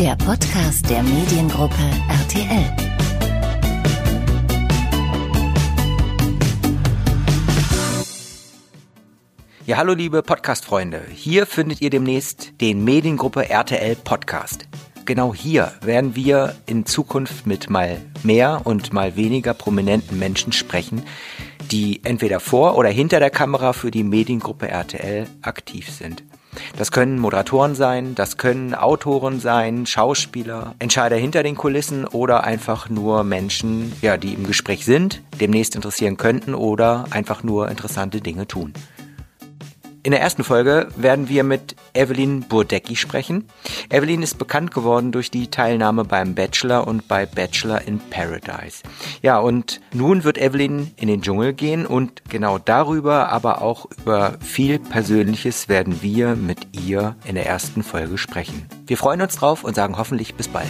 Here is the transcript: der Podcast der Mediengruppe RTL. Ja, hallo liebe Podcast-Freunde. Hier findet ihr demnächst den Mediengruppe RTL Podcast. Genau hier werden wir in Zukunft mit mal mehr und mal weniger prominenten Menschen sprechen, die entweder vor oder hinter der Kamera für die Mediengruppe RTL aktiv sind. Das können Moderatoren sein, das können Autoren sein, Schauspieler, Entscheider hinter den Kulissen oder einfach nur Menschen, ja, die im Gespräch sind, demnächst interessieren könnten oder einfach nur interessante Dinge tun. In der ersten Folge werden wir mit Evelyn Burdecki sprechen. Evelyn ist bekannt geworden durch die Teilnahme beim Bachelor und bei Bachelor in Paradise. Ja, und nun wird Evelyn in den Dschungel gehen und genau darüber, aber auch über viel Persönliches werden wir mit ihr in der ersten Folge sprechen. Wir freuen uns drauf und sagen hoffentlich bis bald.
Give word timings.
der 0.00 0.16
Podcast 0.16 0.88
der 0.88 1.02
Mediengruppe 1.02 1.74
RTL. 2.08 2.74
Ja, 9.66 9.76
hallo 9.76 9.92
liebe 9.92 10.22
Podcast-Freunde. 10.22 11.02
Hier 11.12 11.44
findet 11.44 11.82
ihr 11.82 11.90
demnächst 11.90 12.58
den 12.62 12.82
Mediengruppe 12.82 13.50
RTL 13.50 13.94
Podcast. 13.96 14.68
Genau 15.04 15.34
hier 15.34 15.70
werden 15.82 16.16
wir 16.16 16.56
in 16.64 16.86
Zukunft 16.86 17.46
mit 17.46 17.68
mal 17.68 18.00
mehr 18.22 18.62
und 18.64 18.94
mal 18.94 19.16
weniger 19.16 19.52
prominenten 19.52 20.18
Menschen 20.18 20.52
sprechen, 20.52 21.02
die 21.70 22.00
entweder 22.04 22.40
vor 22.40 22.78
oder 22.78 22.88
hinter 22.88 23.20
der 23.20 23.28
Kamera 23.28 23.74
für 23.74 23.90
die 23.90 24.04
Mediengruppe 24.04 24.66
RTL 24.68 25.26
aktiv 25.42 25.90
sind. 25.90 26.24
Das 26.76 26.90
können 26.90 27.18
Moderatoren 27.18 27.74
sein, 27.74 28.14
das 28.14 28.36
können 28.36 28.74
Autoren 28.74 29.40
sein, 29.40 29.86
Schauspieler, 29.86 30.74
Entscheider 30.78 31.16
hinter 31.16 31.42
den 31.42 31.56
Kulissen 31.56 32.06
oder 32.06 32.44
einfach 32.44 32.88
nur 32.88 33.24
Menschen, 33.24 33.92
ja, 34.02 34.16
die 34.16 34.34
im 34.34 34.46
Gespräch 34.46 34.84
sind, 34.84 35.22
demnächst 35.40 35.74
interessieren 35.74 36.16
könnten 36.16 36.54
oder 36.54 37.04
einfach 37.10 37.42
nur 37.42 37.68
interessante 37.68 38.20
Dinge 38.20 38.46
tun. 38.46 38.72
In 40.02 40.12
der 40.12 40.20
ersten 40.22 40.44
Folge 40.44 40.88
werden 40.96 41.28
wir 41.28 41.44
mit 41.44 41.76
Evelyn 41.94 42.42
Burdecki 42.42 42.96
sprechen. 42.96 43.44
Evelyn 43.88 44.22
ist 44.22 44.38
bekannt 44.38 44.72
geworden 44.72 45.12
durch 45.12 45.30
die 45.30 45.48
Teilnahme 45.48 46.04
beim 46.04 46.34
Bachelor 46.34 46.86
und 46.86 47.08
bei 47.08 47.26
Bachelor 47.26 47.82
in 47.82 47.98
Paradise. 47.98 48.82
Ja, 49.22 49.38
und 49.38 49.80
nun 49.92 50.24
wird 50.24 50.38
Evelyn 50.38 50.92
in 50.96 51.08
den 51.08 51.22
Dschungel 51.22 51.52
gehen 51.52 51.86
und 51.86 52.22
genau 52.28 52.58
darüber, 52.58 53.30
aber 53.30 53.62
auch 53.62 53.86
über 53.98 54.38
viel 54.40 54.78
Persönliches 54.78 55.68
werden 55.68 56.02
wir 56.02 56.36
mit 56.36 56.78
ihr 56.86 57.16
in 57.24 57.34
der 57.34 57.46
ersten 57.46 57.82
Folge 57.82 58.18
sprechen. 58.18 58.66
Wir 58.86 58.96
freuen 58.96 59.22
uns 59.22 59.36
drauf 59.36 59.64
und 59.64 59.74
sagen 59.74 59.96
hoffentlich 59.96 60.34
bis 60.34 60.48
bald. 60.48 60.68